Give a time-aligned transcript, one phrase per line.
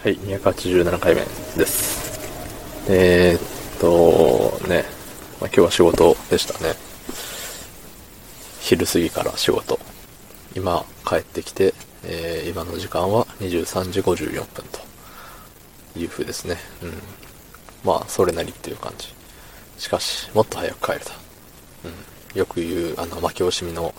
[0.00, 1.22] はい、287回目
[1.56, 2.20] です。
[2.88, 4.84] えー、っと、ね、
[5.40, 6.74] まあ、今日は仕事でしたね。
[8.60, 9.80] 昼過ぎから仕事。
[10.54, 11.74] 今帰ってきて、
[12.04, 16.58] えー今の時間は23時54分という風ですね。
[16.80, 16.92] うん。
[17.82, 19.12] まあ、それなりっていう感じ。
[19.78, 21.10] しかし、もっと早く帰れた。
[21.84, 22.38] うん。
[22.38, 23.92] よく言う、あの、負け惜しみの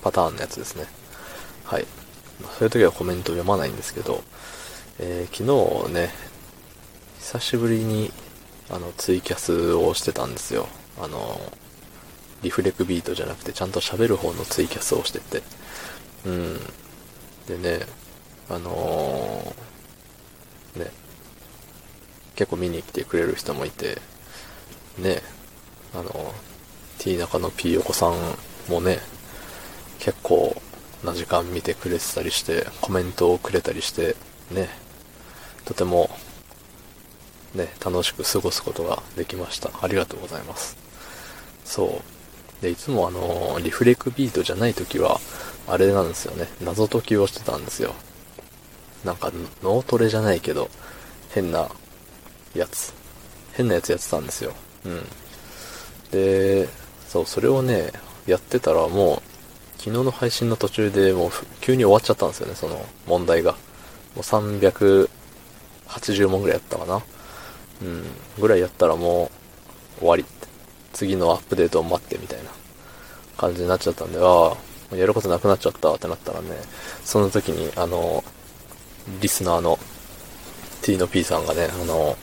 [0.00, 0.86] パターンのやつですね。
[1.64, 1.86] はい。
[2.40, 4.24] まあそういう時はコメント読まないんですけど、
[5.00, 6.10] えー昨日ね、
[7.18, 8.12] 久しぶりに、
[8.70, 10.68] あの、ツイキャスをしてたんですよ。
[11.00, 11.40] あの、
[12.42, 15.42] リフレクビートじゃなくて、ちゃんと喋る方のツイキャスをしてて。
[16.26, 16.60] うん。
[17.48, 17.86] でね、
[18.48, 20.90] あのーね、
[22.36, 23.98] 結構見に来てくれる人もいて、
[24.98, 25.22] ね、
[25.92, 26.34] あの、
[26.98, 28.14] T 中の P 横さん
[28.68, 29.00] もね、
[29.98, 30.54] 結構
[31.02, 34.14] な時間見てくれてたりして、コメントをくれたりして、
[34.52, 34.68] ね、
[35.64, 36.10] とても、
[37.54, 39.70] ね、楽しく過ごすことができました。
[39.80, 40.76] ありがとうございます。
[41.64, 42.02] そ
[42.60, 42.62] う。
[42.62, 45.20] で、いつもあの、リフレクビートじゃない時は、
[45.66, 47.94] あれなんですよね、謎解きをしてたんですよ。
[49.04, 50.70] なんか、脳トレじゃないけど、
[51.30, 51.68] 変な
[52.54, 52.92] やつ。
[53.52, 54.52] 変なやつやってたんですよ。
[54.84, 55.06] うん。
[56.10, 56.68] で、
[57.08, 57.92] そう、それをね、
[58.26, 59.34] やってたらもう、
[59.78, 63.52] 昨日の配信の途中でもう急に終わっちゃったんですよね、その問題が。
[63.52, 63.58] も
[64.16, 65.10] う300
[65.88, 67.02] 80問ぐらいやったかな。
[67.82, 68.04] うん。
[68.40, 69.30] ぐらいやったらも
[69.96, 70.44] う終わりって。
[70.94, 72.50] 次のアップデートを待ってみたいな
[73.36, 74.56] 感じになっちゃったんで、あ
[74.92, 76.48] あ、やることなくなっちゃったってなったらね、
[77.04, 78.24] その時にあの、
[79.20, 79.78] リスナーの
[80.82, 82.16] T の P さんがね、あの、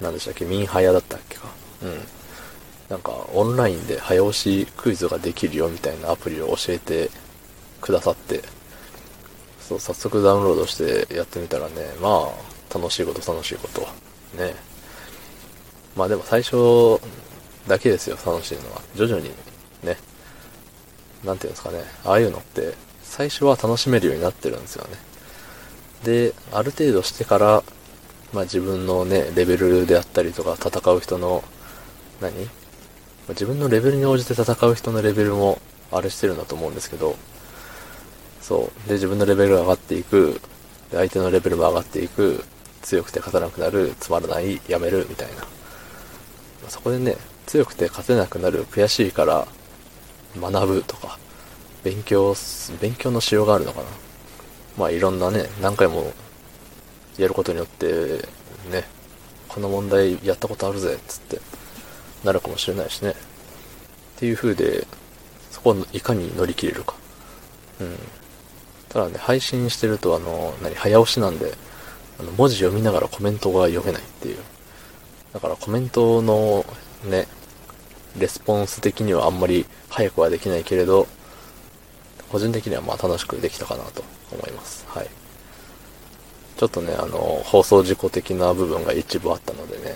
[0.00, 1.48] 何でしたっけ、ミンハヤだったっけか。
[1.82, 2.00] うん。
[2.90, 7.10] なんか、オンラインで早押しクイズができるよみたいなアプリを教えて
[7.80, 8.42] くださって、
[9.60, 13.80] そう、早速ダウンロードしてやってみたらね、まあ、楽しいこと楽しいこと。
[14.36, 14.54] ね。
[15.96, 17.00] まあでも最初
[17.66, 18.82] だけですよ、楽しいのは。
[18.94, 19.30] 徐々に、
[19.82, 19.96] ね。
[21.24, 21.82] なんていうんですかね。
[22.04, 24.90] ああいうのって、最初は楽しめるようになってるんですよね。
[26.04, 27.62] で、ある程度してから、
[28.32, 31.42] まあ自分のね、レベルであったりとか、戦う人の、
[32.20, 32.48] 何？
[33.30, 35.60] 自分のレベルに応じて戦う人のレベルも、
[35.90, 37.16] あれしてるんだと思うんですけど、
[38.40, 38.88] そう。
[38.88, 40.40] で、自分のレベルが上がっていく、
[40.90, 42.44] で、相手のレベルも上がっていく、
[42.86, 45.44] 強くて勝てなくなる、つまらない、やめる、みたいな。
[46.68, 49.48] そこでね、強くて勝てなくなる、悔しいから、
[50.40, 51.18] 学ぶとか、
[51.82, 52.36] 勉強、
[52.80, 53.86] 勉強のしようがあるのかな。
[54.78, 56.12] まあいろんなね、何回も
[57.18, 58.24] やることによって、
[58.70, 58.84] ね、
[59.48, 61.40] この問題やったことあるぜ、つって、
[62.22, 63.10] なるかもしれないしね。
[63.10, 63.14] っ
[64.20, 64.86] ていう風で、
[65.50, 66.94] そこをいかに乗り切れるか。
[67.80, 67.98] うん。
[68.90, 71.65] ただね、配信してると、あの、何、早押しなんで、
[72.18, 74.38] あの、文字読みながらコメントが読めないっていう。
[75.32, 76.64] だからコメントの
[77.04, 77.26] ね、
[78.18, 81.06] レスポンス的にはあんまり早くはできないけれど、
[82.30, 84.84] 個人的にはまあ楽しくできたかなと思います。
[84.88, 85.06] はい。
[86.56, 89.94] ちょっとね、あの、放送事故的な部分が一部あったのでね、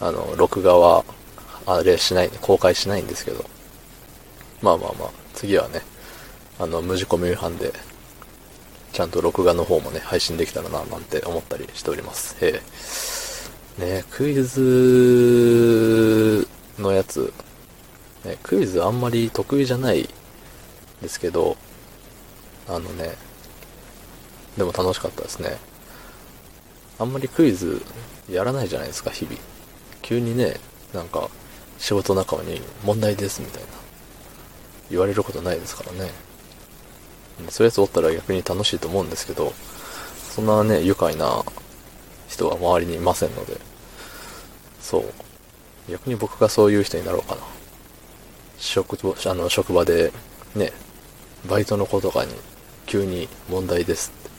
[0.00, 1.04] あの、録画は、
[1.66, 3.44] あれしない、公開しないんですけど、
[4.62, 5.80] まあまあまあ、次はね、
[6.58, 7.72] あの、無事故無違反で、
[8.94, 12.36] ちゃんと録画の方もね、配信できたらな、なんて思ったりしております。
[12.40, 12.62] え
[13.80, 16.46] えね、クイズ
[16.78, 17.32] のやつ、
[18.24, 20.08] ね、クイズあんまり得意じゃない
[21.02, 21.56] ですけど、
[22.68, 23.16] あのね、
[24.56, 25.56] でも楽しかったですね。
[27.00, 27.82] あんまりクイズ
[28.30, 29.36] やらないじゃないですか、日々。
[30.02, 30.60] 急にね、
[30.92, 31.28] なんか、
[31.78, 33.68] 仕事仲間に問題ですみたいな、
[34.88, 36.12] 言われることないですからね。
[37.48, 39.52] そういうやつおったら逆に楽しいと思うんですけど、
[40.34, 41.44] そんなね、愉快な
[42.28, 43.58] 人は周りにいませんので、
[44.80, 45.12] そう。
[45.90, 47.42] 逆に僕がそういう人になろうかな。
[48.58, 50.12] 職場、あの、職場で、
[50.54, 50.72] ね、
[51.48, 52.32] バイトの子とかに
[52.86, 54.30] 急に問題ですって。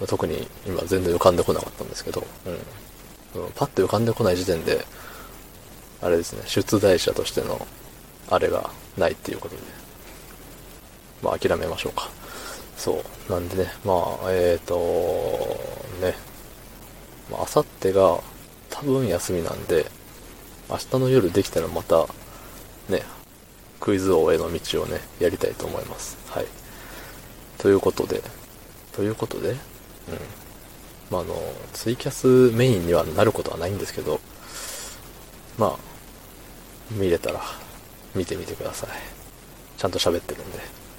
[0.00, 2.58] ま特に今全然浮かんでこなかったんですけど、うん
[3.54, 4.84] パッと浮かんでこない時点で、
[6.02, 7.66] あれですね、出題者としての、
[8.28, 9.62] あれがないっていうことで、
[11.22, 12.10] まあ諦めましょうか。
[12.76, 13.32] そう。
[13.32, 13.92] なんでね、ま
[14.24, 14.76] あ、えーと、
[16.04, 16.14] ね、
[17.30, 18.18] まあ、あさってが
[18.70, 19.86] 多分休みなんで、
[20.68, 22.06] 明日の夜できたらまた、
[22.88, 23.02] ね、
[23.78, 26.18] クイズ王への道をね、やりたいと思います。
[26.30, 26.46] はい。
[27.58, 28.22] ということで、
[28.92, 29.56] ということで、うん。
[31.10, 31.36] まあ、あの、
[31.72, 34.20] ツイキャスメインにはなることはないんですけど、
[35.58, 35.78] まあ、
[36.90, 37.40] 見れたら
[38.14, 38.90] 見てみてください。
[39.78, 40.58] ちゃんと喋ってるんで。